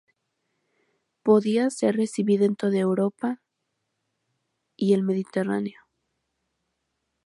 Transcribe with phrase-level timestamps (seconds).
[1.21, 3.39] Podía ser recibida en toda Europa
[4.75, 5.79] y el Mediterráneo.